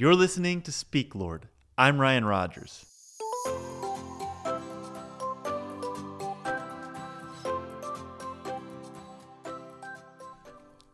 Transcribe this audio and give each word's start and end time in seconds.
You're 0.00 0.14
listening 0.14 0.62
to 0.62 0.70
Speak 0.70 1.16
Lord. 1.16 1.48
I'm 1.76 2.00
Ryan 2.00 2.24
Rogers. 2.24 2.86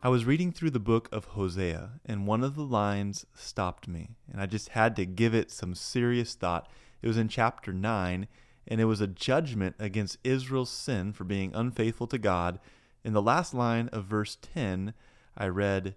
I 0.03 0.09
was 0.09 0.25
reading 0.25 0.53
through 0.53 0.71
the 0.71 0.81
book 0.81 1.11
of 1.13 1.27
Hosea, 1.27 2.01
and 2.07 2.27
one 2.27 2.43
of 2.43 2.55
the 2.55 2.63
lines 2.63 3.27
stopped 3.35 3.87
me, 3.87 4.17
and 4.33 4.41
I 4.41 4.47
just 4.47 4.71
had 4.71 4.97
to 4.97 5.05
give 5.05 5.35
it 5.35 5.51
some 5.51 5.75
serious 5.75 6.35
thought. 6.35 6.67
It 7.03 7.07
was 7.07 7.19
in 7.19 7.29
chapter 7.29 7.75
9, 7.75 8.27
and 8.67 8.81
it 8.81 8.87
was 8.87 9.03
a 9.03 9.07
judgment 9.07 9.77
against 9.79 10.17
Israel's 10.25 10.71
sin 10.71 11.13
for 11.13 11.25
being 11.25 11.55
unfaithful 11.55 12.07
to 12.07 12.17
God. 12.17 12.59
In 13.05 13.13
the 13.13 13.21
last 13.21 13.53
line 13.53 13.89
of 13.89 14.07
verse 14.07 14.39
10, 14.41 14.95
I 15.37 15.49
read, 15.49 15.95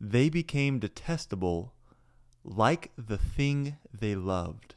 They 0.00 0.28
became 0.28 0.80
detestable 0.80 1.72
like 2.46 2.92
the 2.96 3.18
thing 3.18 3.76
they 3.92 4.14
loved. 4.14 4.74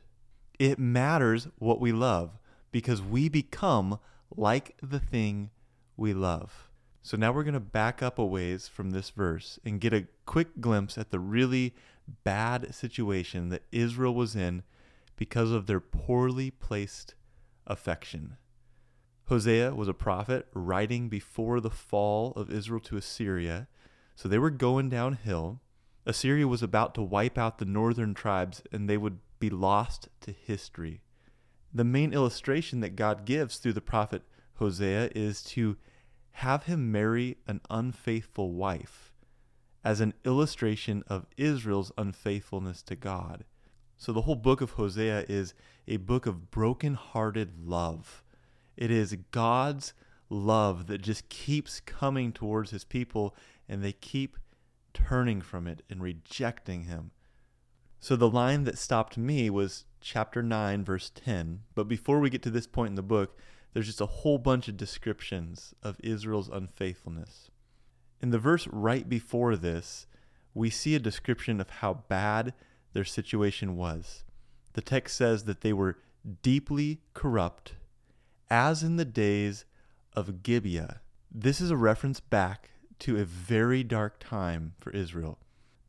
It 0.57 0.79
matters 0.79 1.47
what 1.57 1.79
we 1.79 1.91
love 1.91 2.31
because 2.71 3.01
we 3.01 3.29
become 3.29 3.99
like 4.35 4.75
the 4.81 4.99
thing 4.99 5.51
we 5.95 6.13
love. 6.13 6.69
So 7.01 7.15
now 7.15 7.31
we're 7.31 7.43
going 7.43 7.53
to 7.53 7.59
back 7.59 8.03
up 8.03 8.19
a 8.19 8.25
ways 8.25 8.67
from 8.67 8.91
this 8.91 9.09
verse 9.11 9.59
and 9.63 9.79
get 9.79 9.93
a 9.93 10.07
quick 10.25 10.59
glimpse 10.59 10.97
at 10.97 11.11
the 11.11 11.19
really 11.19 11.73
bad 12.23 12.73
situation 12.73 13.49
that 13.49 13.63
Israel 13.71 14.13
was 14.13 14.35
in 14.35 14.63
because 15.15 15.51
of 15.51 15.65
their 15.65 15.79
poorly 15.79 16.51
placed 16.51 17.13
affection. 17.67 18.37
Hosea 19.27 19.75
was 19.75 19.87
a 19.87 19.93
prophet 19.93 20.47
writing 20.53 21.07
before 21.07 21.59
the 21.59 21.69
fall 21.69 22.33
of 22.35 22.51
Israel 22.51 22.79
to 22.81 22.97
Assyria. 22.97 23.67
So 24.15 24.27
they 24.27 24.39
were 24.39 24.49
going 24.49 24.89
downhill. 24.89 25.61
Assyria 26.09 26.47
was 26.47 26.63
about 26.63 26.95
to 26.95 27.03
wipe 27.03 27.37
out 27.37 27.59
the 27.59 27.65
northern 27.65 28.15
tribes 28.15 28.63
and 28.71 28.89
they 28.89 28.97
would 28.97 29.19
be 29.37 29.51
lost 29.51 30.09
to 30.21 30.31
history. 30.31 31.01
The 31.71 31.83
main 31.83 32.13
illustration 32.13 32.79
that 32.79 32.95
God 32.95 33.25
gives 33.25 33.57
through 33.57 33.73
the 33.73 33.79
prophet 33.81 34.23
Hosea 34.55 35.11
is 35.13 35.43
to 35.43 35.77
have 36.31 36.63
him 36.63 36.91
marry 36.91 37.37
an 37.45 37.61
unfaithful 37.69 38.53
wife 38.53 39.13
as 39.83 40.01
an 40.01 40.15
illustration 40.25 41.03
of 41.05 41.27
Israel's 41.37 41.91
unfaithfulness 41.95 42.81
to 42.83 42.95
God. 42.95 43.45
So 43.95 44.11
the 44.11 44.23
whole 44.23 44.35
book 44.35 44.61
of 44.61 44.71
Hosea 44.71 45.25
is 45.29 45.53
a 45.87 45.97
book 45.97 46.25
of 46.25 46.49
broken-hearted 46.49 47.67
love. 47.67 48.23
It 48.75 48.89
is 48.89 49.15
God's 49.29 49.93
love 50.27 50.87
that 50.87 51.03
just 51.03 51.29
keeps 51.29 51.79
coming 51.79 52.31
towards 52.31 52.71
his 52.71 52.83
people 52.83 53.35
and 53.67 53.83
they 53.83 53.91
keep 53.91 54.37
turning 55.07 55.41
from 55.41 55.67
it 55.67 55.83
and 55.89 56.01
rejecting 56.01 56.83
him. 56.83 57.11
So 57.99 58.15
the 58.15 58.29
line 58.29 58.63
that 58.63 58.77
stopped 58.77 59.17
me 59.17 59.49
was 59.49 59.85
chapter 60.01 60.41
9 60.41 60.83
verse 60.83 61.11
10. 61.13 61.61
But 61.75 61.87
before 61.87 62.19
we 62.19 62.29
get 62.29 62.41
to 62.43 62.49
this 62.49 62.67
point 62.67 62.89
in 62.89 62.95
the 62.95 63.01
book, 63.01 63.37
there's 63.73 63.87
just 63.87 64.01
a 64.01 64.05
whole 64.05 64.37
bunch 64.37 64.67
of 64.67 64.77
descriptions 64.77 65.73
of 65.83 65.99
Israel's 66.01 66.49
unfaithfulness. 66.49 67.51
In 68.21 68.31
the 68.31 68.39
verse 68.39 68.67
right 68.67 69.07
before 69.07 69.55
this, 69.55 70.07
we 70.53 70.69
see 70.69 70.95
a 70.95 70.99
description 70.99 71.61
of 71.61 71.69
how 71.69 72.05
bad 72.07 72.53
their 72.93 73.05
situation 73.05 73.77
was. 73.77 74.23
The 74.73 74.81
text 74.81 75.15
says 75.17 75.43
that 75.43 75.61
they 75.61 75.73
were 75.73 75.99
deeply 76.41 77.01
corrupt, 77.13 77.73
as 78.49 78.83
in 78.83 78.95
the 78.95 79.05
days 79.05 79.65
of 80.13 80.43
Gibeah. 80.43 81.01
This 81.31 81.61
is 81.61 81.71
a 81.71 81.77
reference 81.77 82.19
back 82.19 82.71
to 82.99 83.17
a 83.17 83.25
very 83.25 83.83
dark 83.83 84.19
time 84.19 84.73
for 84.79 84.91
Israel. 84.91 85.39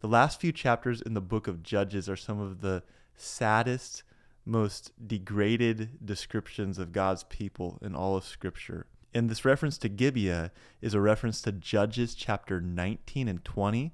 The 0.01 0.09
last 0.09 0.41
few 0.41 0.53
chapters 0.53 1.03
in 1.03 1.15
the 1.15 1.21
book 1.21 1.47
of 1.47 1.63
Judges 1.63 2.09
are 2.09 2.17
some 2.17 2.41
of 2.41 2.61
the 2.61 2.83
saddest, 3.15 4.03
most 4.45 4.93
degraded 5.07 6.05
descriptions 6.05 6.79
of 6.79 6.93
God's 6.93 7.25
people 7.25 7.79
in 7.83 7.95
all 7.95 8.17
of 8.17 8.25
Scripture. 8.25 8.87
And 9.13 9.29
this 9.29 9.45
reference 9.45 9.77
to 9.79 9.89
Gibeah 9.89 10.53
is 10.81 10.95
a 10.95 11.01
reference 11.01 11.43
to 11.43 11.53
Judges 11.53 12.15
chapter 12.15 12.61
19 12.61 13.29
and 13.29 13.45
20, 13.45 13.93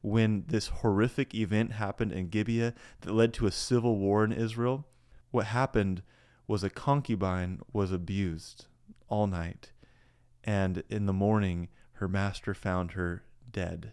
when 0.00 0.44
this 0.48 0.68
horrific 0.68 1.34
event 1.34 1.72
happened 1.72 2.12
in 2.12 2.28
Gibeah 2.28 2.74
that 3.00 3.12
led 3.12 3.32
to 3.34 3.46
a 3.46 3.52
civil 3.52 3.98
war 3.98 4.24
in 4.24 4.32
Israel, 4.32 4.86
what 5.30 5.46
happened 5.46 6.02
was 6.46 6.64
a 6.64 6.70
concubine 6.70 7.60
was 7.72 7.92
abused 7.92 8.66
all 9.08 9.26
night, 9.26 9.72
and 10.44 10.82
in 10.88 11.06
the 11.06 11.12
morning 11.12 11.68
her 12.02 12.08
master 12.08 12.52
found 12.52 12.92
her 12.92 13.22
dead. 13.52 13.92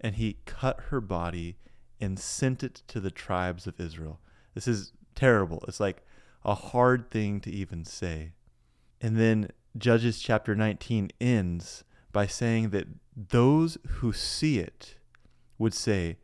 And 0.00 0.16
he 0.16 0.38
cut 0.46 0.80
her 0.90 1.00
body 1.00 1.58
and 2.00 2.18
sent 2.18 2.64
it 2.64 2.82
to 2.88 2.98
the 2.98 3.12
tribes 3.12 3.68
of 3.68 3.78
Israel. 3.78 4.18
This 4.52 4.66
is 4.66 4.92
terrible. 5.14 5.64
It's 5.68 5.78
like 5.78 6.02
a 6.44 6.56
hard 6.56 7.12
thing 7.12 7.40
to 7.42 7.52
even 7.52 7.84
say. 7.84 8.32
And 9.00 9.16
then 9.16 9.50
Judges 9.78 10.18
chapter 10.18 10.56
19 10.56 11.12
ends 11.20 11.84
by 12.10 12.26
saying 12.26 12.70
that 12.70 12.88
those 13.16 13.78
who 13.86 14.12
see 14.12 14.58
it 14.58 14.96
would 15.56 15.72
say, 15.72 16.18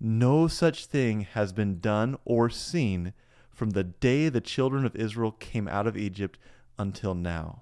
No 0.00 0.48
such 0.48 0.86
thing 0.86 1.20
has 1.20 1.52
been 1.52 1.78
done 1.78 2.18
or 2.24 2.50
seen 2.50 3.12
from 3.48 3.70
the 3.70 3.84
day 3.84 4.28
the 4.28 4.40
children 4.40 4.84
of 4.84 4.96
Israel 4.96 5.30
came 5.30 5.68
out 5.68 5.86
of 5.86 5.96
Egypt 5.96 6.36
until 6.80 7.14
now. 7.14 7.61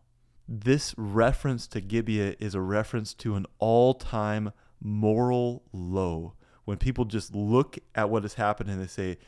This 0.53 0.97
reference 0.99 1.69
to 1.69 1.81
Gibeah 1.81 2.35
is 2.41 2.57
a 2.57 2.61
reference 2.61 3.15
to 3.15 3.37
an 3.37 3.47
all 3.61 3.95
time 3.95 4.51
moral 4.83 5.63
low. 5.73 6.35
When 6.65 6.77
people 6.77 7.05
just 7.05 7.37
look 7.37 7.79
at 7.95 8.11
what 8.11 8.25
has 8.25 8.35
happened 8.35 8.69
and 8.69 8.83
they 8.83 8.89
say, 8.89 9.19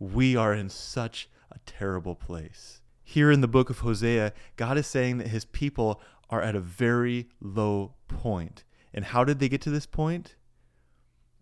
We 0.00 0.34
are 0.34 0.52
in 0.52 0.68
such 0.68 1.30
a 1.52 1.60
terrible 1.66 2.16
place. 2.16 2.80
Here 3.04 3.30
in 3.30 3.42
the 3.42 3.46
book 3.46 3.70
of 3.70 3.78
Hosea, 3.78 4.32
God 4.56 4.76
is 4.76 4.88
saying 4.88 5.18
that 5.18 5.28
his 5.28 5.44
people 5.44 6.00
are 6.30 6.42
at 6.42 6.56
a 6.56 6.60
very 6.60 7.28
low 7.40 7.94
point. 8.08 8.64
And 8.92 9.04
how 9.04 9.22
did 9.22 9.38
they 9.38 9.48
get 9.48 9.60
to 9.60 9.70
this 9.70 9.86
point? 9.86 10.34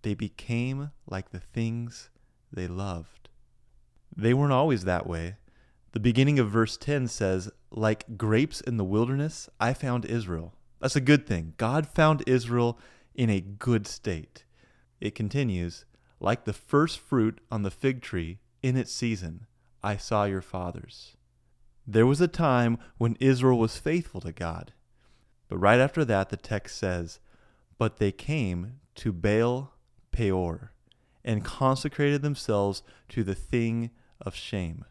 They 0.03 0.13
became 0.13 0.91
like 1.07 1.31
the 1.31 1.41
things 1.41 2.11
they 2.53 2.67
loved. 2.67 3.31
They 4.15 4.35
weren't 4.35 4.53
always 4.53 4.85
that 4.85 5.07
way. 5.07 5.37
The 5.93 6.01
beginning 6.01 6.39
of 6.39 6.51
verse 6.51 6.77
10 6.77 7.09
says, 7.09 7.51
Like 7.71 8.17
grapes 8.17 8.61
in 8.61 8.77
the 8.77 8.85
wilderness, 8.85 9.49
I 9.59 9.75
found 9.75 10.05
Israel. 10.05 10.55
That's 10.81 10.97
a 10.97 11.01
good 11.01 11.27
thing. 11.27 11.55
God 11.57 11.87
found 11.87 12.23
Israel 12.27 12.79
in 13.15 13.29
a 13.29 13.41
good 13.41 13.87
state. 13.87 14.45
It 15.01 15.15
continues, 15.15 15.85
Like 16.21 16.45
the 16.45 16.53
first 16.53 16.99
fruit 16.99 17.41
on 17.51 17.63
the 17.63 17.71
fig 17.71 18.03
tree 18.03 18.39
in 18.63 18.77
its 18.77 18.93
season, 18.93 19.47
I 19.83 19.97
saw 19.97 20.25
your 20.25 20.43
fathers. 20.43 21.17
There 21.87 22.07
was 22.07 22.21
a 22.21 22.29
time 22.29 22.79
when 22.99 23.17
Israel 23.19 23.59
was 23.59 23.79
faithful 23.79 24.21
to 24.21 24.33
God. 24.33 24.73
But 25.49 25.59
right 25.59 25.81
after 25.81 26.05
that, 26.05 26.29
the 26.29 26.37
text 26.37 26.79
says, 26.79 27.19
But 27.79 27.97
they 27.97 28.13
came 28.13 28.75
to 28.97 29.13
Baal 29.13 29.73
Peor, 30.13 30.73
and 31.25 31.45
consecrated 31.45 32.23
themselves 32.23 32.83
to 33.09 33.25
the 33.25 33.35
thing 33.35 33.91
of 34.21 34.35
shame. 34.35 34.85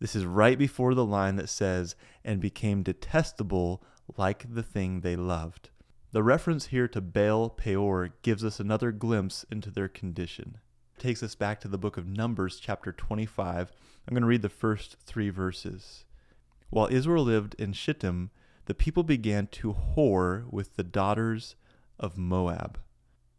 This 0.00 0.14
is 0.14 0.24
right 0.24 0.58
before 0.58 0.94
the 0.94 1.04
line 1.04 1.36
that 1.36 1.48
says, 1.48 1.96
and 2.24 2.40
became 2.40 2.82
detestable 2.82 3.82
like 4.16 4.52
the 4.52 4.62
thing 4.62 5.00
they 5.00 5.16
loved. 5.16 5.70
The 6.12 6.22
reference 6.22 6.66
here 6.66 6.88
to 6.88 7.00
Baal 7.00 7.50
Peor 7.50 8.10
gives 8.22 8.44
us 8.44 8.58
another 8.60 8.92
glimpse 8.92 9.44
into 9.50 9.70
their 9.70 9.88
condition. 9.88 10.58
It 10.96 11.02
takes 11.02 11.22
us 11.22 11.34
back 11.34 11.60
to 11.60 11.68
the 11.68 11.78
book 11.78 11.96
of 11.96 12.06
Numbers, 12.06 12.58
chapter 12.58 12.92
25. 12.92 13.72
I'm 14.06 14.14
going 14.14 14.22
to 14.22 14.28
read 14.28 14.42
the 14.42 14.48
first 14.48 14.96
three 15.04 15.28
verses. 15.28 16.04
While 16.70 16.88
Israel 16.90 17.24
lived 17.24 17.54
in 17.58 17.72
Shittim, 17.72 18.30
the 18.64 18.74
people 18.74 19.02
began 19.02 19.48
to 19.48 19.74
whore 19.74 20.50
with 20.50 20.76
the 20.76 20.82
daughters 20.82 21.56
of 21.98 22.16
Moab. 22.16 22.78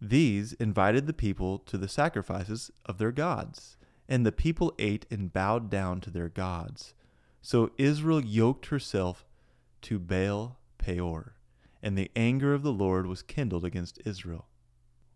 These 0.01 0.53
invited 0.53 1.07
the 1.07 1.13
people 1.13 1.59
to 1.59 1.77
the 1.77 1.87
sacrifices 1.87 2.71
of 2.85 2.97
their 2.97 3.11
gods, 3.11 3.77
and 4.09 4.25
the 4.25 4.31
people 4.31 4.73
ate 4.79 5.05
and 5.11 5.31
bowed 5.31 5.69
down 5.69 6.01
to 6.01 6.09
their 6.09 6.27
gods. 6.27 6.95
So 7.41 7.71
Israel 7.77 8.19
yoked 8.19 8.65
herself 8.65 9.23
to 9.83 9.99
Baal 9.99 10.57
Peor, 10.79 11.35
and 11.81 11.97
the 11.97 12.11
anger 12.15 12.53
of 12.53 12.63
the 12.63 12.73
Lord 12.73 13.05
was 13.05 13.21
kindled 13.21 13.63
against 13.63 14.01
Israel. 14.03 14.47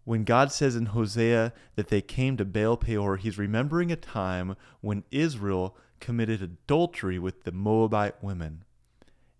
When 0.06 0.24
God 0.24 0.52
says 0.52 0.76
in 0.76 0.88
Hosea 0.88 1.54
that 1.76 1.88
they 1.88 2.02
came 2.02 2.38
to 2.38 2.46
Baal 2.46 2.78
Peor, 2.78 3.18
he's 3.18 3.38
remembering 3.38 3.92
a 3.92 3.96
time 3.96 4.56
when 4.82 5.04
Israel 5.12 5.76
committed 6.00 6.42
adultery 6.42 7.18
with 7.18 7.44
the 7.44 7.52
Moabite 7.52 8.22
women, 8.22 8.64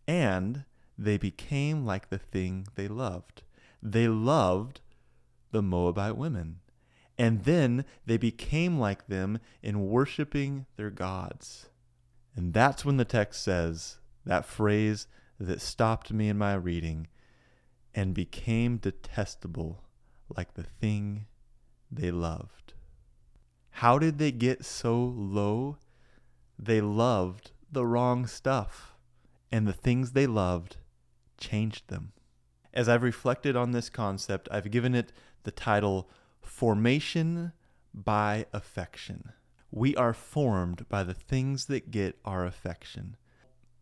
and 0.08 0.64
they 0.98 1.18
became 1.18 1.86
like 1.86 2.10
the 2.10 2.18
thing 2.18 2.68
they 2.76 2.88
loved. 2.88 3.44
They 3.82 4.08
loved 4.08 4.82
the 5.52 5.62
Moabite 5.62 6.18
women. 6.18 6.60
And 7.18 7.44
then 7.44 7.86
they 8.06 8.18
became 8.18 8.80
like 8.80 9.08
them 9.08 9.40
in 9.62 9.88
worshiping 9.88 10.66
their 10.76 10.90
gods. 10.90 11.70
And 12.36 12.54
that's 12.54 12.84
when 12.84 12.98
the 12.98 13.06
text 13.06 13.44
says 13.44 14.00
that 14.26 14.46
phrase 14.46 15.08
that 15.40 15.62
stopped 15.62 16.12
me 16.12 16.30
in 16.30 16.38
my 16.38 16.54
reading 16.56 17.08
and 17.94 18.14
became 18.14 18.78
detestable 18.78 19.84
like 20.36 20.56
the 20.56 20.64
thing 20.64 21.26
they 21.92 22.12
loved. 22.12 22.74
How 23.78 24.00
did 24.00 24.18
they 24.18 24.32
get 24.32 24.66
so 24.66 24.96
low? 24.96 25.78
They 26.58 26.82
loved 26.82 27.52
the 27.72 27.86
wrong 27.86 28.28
stuff, 28.28 28.96
and 29.52 29.68
the 29.68 29.74
things 29.74 30.12
they 30.12 30.28
loved 30.28 30.78
changed 31.38 31.90
them. 31.90 32.14
As 32.74 32.88
I've 32.88 33.04
reflected 33.04 33.56
on 33.56 33.72
this 33.72 33.90
concept, 33.90 34.48
I've 34.52 34.72
given 34.72 34.96
it 34.96 35.12
the 35.44 35.52
title 35.52 36.10
Formation 36.44 37.54
by 37.94 38.46
Affection. 38.54 39.34
We 39.72 39.96
are 39.96 40.14
formed 40.14 40.88
by 40.90 41.04
the 41.04 41.14
things 41.14 41.66
that 41.66 41.92
get 41.92 42.20
our 42.24 42.46
affection. 42.46 43.18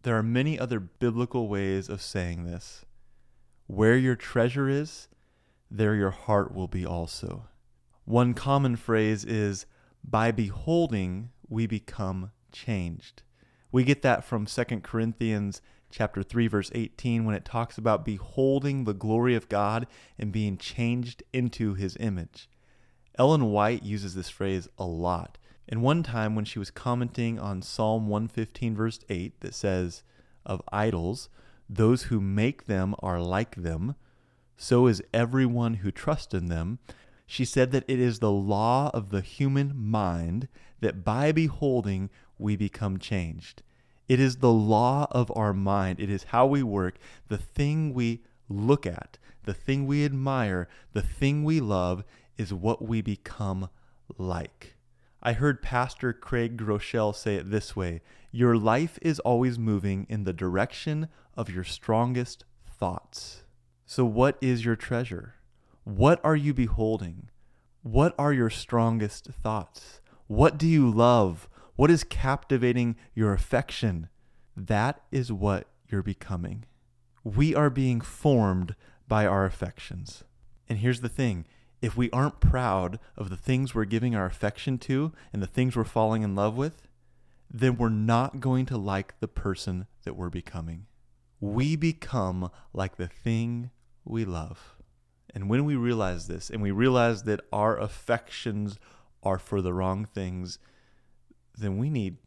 There 0.03 0.17
are 0.17 0.23
many 0.23 0.57
other 0.57 0.79
biblical 0.79 1.47
ways 1.47 1.89
of 1.89 2.01
saying 2.01 2.45
this. 2.45 2.85
Where 3.67 3.97
your 3.97 4.15
treasure 4.15 4.69
is, 4.69 5.07
there 5.69 5.95
your 5.95 6.11
heart 6.11 6.53
will 6.53 6.67
be 6.67 6.85
also. 6.85 7.47
One 8.05 8.33
common 8.33 8.75
phrase 8.75 9.23
is, 9.25 9.65
by 10.03 10.31
beholding, 10.31 11.29
we 11.47 11.67
become 11.67 12.31
changed. 12.51 13.23
We 13.71 13.83
get 13.83 14.01
that 14.01 14.23
from 14.23 14.45
2 14.45 14.63
Corinthians 14.81 15.61
chapter 15.91 16.23
3 16.23 16.47
verse 16.47 16.71
18 16.73 17.25
when 17.25 17.35
it 17.35 17.45
talks 17.45 17.77
about 17.77 18.05
beholding 18.05 18.83
the 18.83 18.93
glory 18.93 19.35
of 19.35 19.49
God 19.49 19.87
and 20.17 20.31
being 20.31 20.57
changed 20.57 21.23
into 21.33 21.73
his 21.73 21.97
image. 21.99 22.49
Ellen 23.17 23.51
White 23.51 23.83
uses 23.83 24.15
this 24.15 24.29
phrase 24.29 24.67
a 24.77 24.85
lot. 24.85 25.37
And 25.67 25.81
one 25.81 26.03
time 26.03 26.35
when 26.35 26.45
she 26.45 26.59
was 26.59 26.71
commenting 26.71 27.39
on 27.39 27.61
Psalm 27.61 28.07
115 28.07 28.75
verse 28.75 28.99
8 29.09 29.39
that 29.41 29.53
says 29.53 30.03
of 30.45 30.61
idols, 30.71 31.29
those 31.69 32.03
who 32.03 32.19
make 32.19 32.65
them 32.65 32.95
are 32.99 33.21
like 33.21 33.55
them, 33.55 33.95
so 34.57 34.87
is 34.87 35.01
everyone 35.13 35.75
who 35.75 35.91
trusts 35.91 36.33
in 36.33 36.47
them. 36.47 36.79
She 37.25 37.45
said 37.45 37.71
that 37.71 37.85
it 37.87 37.99
is 37.99 38.19
the 38.19 38.31
law 38.31 38.91
of 38.93 39.09
the 39.09 39.21
human 39.21 39.73
mind 39.75 40.47
that 40.81 41.03
by 41.03 41.31
beholding 41.31 42.09
we 42.37 42.55
become 42.55 42.99
changed. 42.99 43.63
It 44.11 44.19
is 44.19 44.35
the 44.35 44.51
law 44.51 45.07
of 45.09 45.31
our 45.37 45.53
mind. 45.53 46.01
It 46.01 46.09
is 46.09 46.23
how 46.35 46.45
we 46.45 46.63
work. 46.63 46.95
The 47.29 47.37
thing 47.37 47.93
we 47.93 48.25
look 48.49 48.85
at, 48.85 49.17
the 49.45 49.53
thing 49.53 49.87
we 49.87 50.03
admire, 50.03 50.67
the 50.91 51.01
thing 51.01 51.45
we 51.45 51.61
love 51.61 52.03
is 52.35 52.53
what 52.53 52.85
we 52.85 53.01
become 53.01 53.69
like. 54.17 54.75
I 55.23 55.31
heard 55.31 55.61
Pastor 55.61 56.11
Craig 56.11 56.57
Groeschel 56.57 57.15
say 57.15 57.35
it 57.35 57.51
this 57.51 57.73
way 57.73 58.01
Your 58.33 58.57
life 58.57 58.99
is 59.01 59.21
always 59.21 59.57
moving 59.57 60.05
in 60.09 60.25
the 60.25 60.33
direction 60.33 61.07
of 61.37 61.49
your 61.49 61.63
strongest 61.63 62.43
thoughts. 62.67 63.43
So, 63.85 64.03
what 64.03 64.37
is 64.41 64.65
your 64.65 64.75
treasure? 64.75 65.35
What 65.85 66.19
are 66.21 66.35
you 66.35 66.53
beholding? 66.53 67.29
What 67.81 68.13
are 68.19 68.33
your 68.33 68.49
strongest 68.49 69.27
thoughts? 69.27 70.01
What 70.27 70.57
do 70.57 70.67
you 70.67 70.91
love? 70.91 71.47
What 71.81 71.89
is 71.89 72.03
captivating 72.03 72.95
your 73.15 73.33
affection? 73.33 74.09
That 74.55 75.01
is 75.11 75.31
what 75.31 75.65
you're 75.89 76.03
becoming. 76.03 76.65
We 77.23 77.55
are 77.55 77.71
being 77.71 78.01
formed 78.01 78.75
by 79.07 79.25
our 79.25 79.45
affections. 79.45 80.23
And 80.69 80.77
here's 80.77 81.01
the 81.01 81.09
thing 81.09 81.47
if 81.81 81.97
we 81.97 82.11
aren't 82.11 82.39
proud 82.39 82.99
of 83.17 83.31
the 83.31 83.35
things 83.35 83.73
we're 83.73 83.85
giving 83.85 84.15
our 84.15 84.27
affection 84.27 84.77
to 84.77 85.11
and 85.33 85.41
the 85.41 85.47
things 85.47 85.75
we're 85.75 85.83
falling 85.83 86.21
in 86.21 86.35
love 86.35 86.55
with, 86.55 86.87
then 87.49 87.77
we're 87.77 87.89
not 87.89 88.39
going 88.39 88.67
to 88.67 88.77
like 88.77 89.19
the 89.19 89.27
person 89.27 89.87
that 90.03 90.15
we're 90.15 90.29
becoming. 90.29 90.85
We 91.39 91.75
become 91.75 92.51
like 92.73 92.97
the 92.97 93.07
thing 93.07 93.71
we 94.05 94.23
love. 94.23 94.75
And 95.33 95.49
when 95.49 95.65
we 95.65 95.75
realize 95.75 96.27
this 96.27 96.51
and 96.51 96.61
we 96.61 96.69
realize 96.69 97.23
that 97.23 97.41
our 97.51 97.75
affections 97.75 98.77
are 99.23 99.39
for 99.39 99.63
the 99.63 99.73
wrong 99.73 100.05
things, 100.05 100.59
then 101.57 101.77
we 101.77 101.89
need 101.89 102.17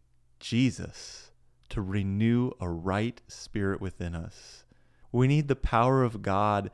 Jesus 0.41 1.31
to 1.71 1.81
renew 1.81 2.51
a 2.61 2.69
right 2.69 3.21
spirit 3.27 3.81
within 3.81 4.15
us. 4.15 4.65
We 5.11 5.27
need 5.27 5.49
the 5.49 5.57
power 5.57 6.03
of 6.03 6.23
God 6.23 6.71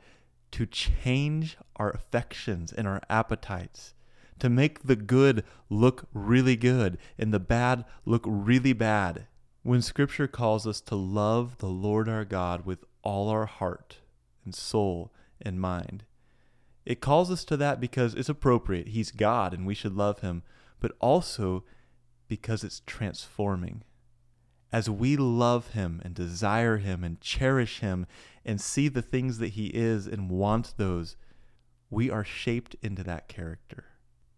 to 0.51 0.65
change 0.65 1.57
our 1.75 1.91
affections 1.91 2.73
and 2.73 2.87
our 2.87 3.01
appetites, 3.09 3.93
to 4.39 4.49
make 4.49 4.83
the 4.83 4.95
good 4.95 5.43
look 5.69 6.07
really 6.13 6.55
good 6.55 6.97
and 7.17 7.33
the 7.33 7.39
bad 7.39 7.85
look 8.05 8.23
really 8.25 8.73
bad. 8.73 9.27
When 9.63 9.81
Scripture 9.81 10.27
calls 10.27 10.65
us 10.67 10.81
to 10.81 10.95
love 10.95 11.59
the 11.59 11.67
Lord 11.67 12.09
our 12.09 12.25
God 12.25 12.65
with 12.65 12.83
all 13.03 13.29
our 13.29 13.45
heart 13.45 13.97
and 14.43 14.53
soul 14.53 15.13
and 15.41 15.61
mind, 15.61 16.03
it 16.85 16.99
calls 16.99 17.29
us 17.31 17.45
to 17.45 17.57
that 17.57 17.79
because 17.79 18.15
it's 18.15 18.29
appropriate. 18.29 18.89
He's 18.89 19.11
God 19.11 19.53
and 19.53 19.65
we 19.65 19.75
should 19.75 19.95
love 19.95 20.19
Him, 20.19 20.43
but 20.79 20.91
also 20.99 21.63
because 22.31 22.63
it's 22.63 22.81
transforming. 22.85 23.83
As 24.71 24.89
we 24.89 25.17
love 25.17 25.71
Him 25.71 26.01
and 26.05 26.15
desire 26.15 26.77
Him 26.77 27.03
and 27.03 27.19
cherish 27.19 27.79
Him 27.79 28.07
and 28.45 28.61
see 28.61 28.87
the 28.87 29.01
things 29.01 29.37
that 29.39 29.49
He 29.49 29.65
is 29.65 30.07
and 30.07 30.29
want 30.29 30.75
those, 30.77 31.17
we 31.89 32.09
are 32.09 32.23
shaped 32.23 32.77
into 32.81 33.03
that 33.03 33.27
character. 33.27 33.83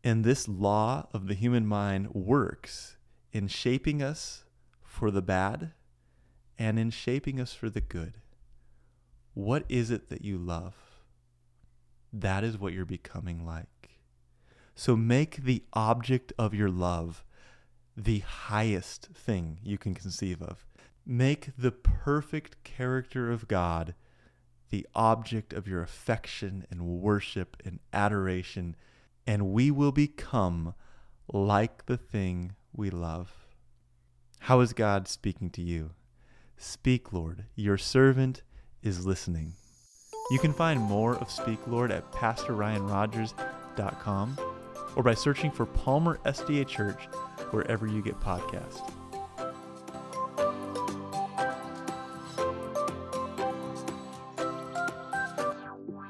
And 0.04 0.24
this 0.24 0.48
law 0.48 1.08
of 1.14 1.28
the 1.28 1.36
human 1.36 1.68
mind 1.68 2.16
works 2.16 2.98
in 3.32 3.48
shaping 3.48 4.02
us 4.02 4.46
for 4.82 5.12
the 5.12 5.22
bad 5.22 5.74
and 6.58 6.80
in 6.80 6.90
shaping 6.90 7.40
us 7.40 7.54
for 7.54 7.70
the 7.70 7.80
good. 7.80 8.16
What 9.36 9.66
is 9.70 9.92
it 9.92 10.10
that 10.10 10.26
you 10.26 10.40
love? 10.40 10.74
That 12.12 12.44
is 12.44 12.58
what 12.58 12.74
you're 12.74 12.86
becoming 12.86 13.46
like. 13.46 14.00
So 14.74 14.96
make 14.96 15.44
the 15.44 15.62
object 15.74 16.34
of 16.40 16.56
your 16.56 16.72
love 16.72 17.24
the 17.96 18.20
highest 18.20 19.08
thing 19.14 19.60
you 19.64 19.78
can 19.78 19.94
conceive 19.94 20.42
of. 20.42 20.66
Make 21.06 21.52
the 21.58 21.72
perfect 21.72 22.62
character 22.64 23.32
of 23.32 23.48
God 23.48 23.96
the 24.70 24.86
object 24.96 25.54
of 25.54 25.68
your 25.68 25.84
affection 25.84 26.66
and 26.72 26.82
worship 26.82 27.58
and 27.64 27.80
adoration, 27.94 28.76
and 29.28 29.52
we 29.52 29.70
will 29.70 29.92
become 29.92 30.74
like 31.32 31.86
the 31.86 31.98
thing 31.98 32.56
we 32.76 32.90
love. 32.90 33.46
How 34.40 34.62
is 34.62 34.74
God 34.74 35.08
speaking 35.08 35.52
to 35.52 35.62
you? 35.62 35.92
Speak, 36.58 37.14
Lord. 37.14 37.46
Your 37.56 37.78
servant 37.78 38.42
is 38.82 39.06
listening. 39.06 39.54
You 40.32 40.40
can 40.40 40.54
find 40.54 40.80
more 40.80 41.18
of 41.18 41.30
Speak, 41.30 41.60
Lord 41.68 41.92
at 41.92 42.12
PastorRyanRogers.com 42.12 44.53
or 44.96 45.04
by 45.04 45.14
searching 45.14 45.52
for 45.52 45.66
Palmer 45.66 46.20
SDA 46.26 46.68
Church 46.68 47.06
wherever 47.52 47.88
you 47.88 48.02
get 48.02 48.20
podcasts. 48.20 48.92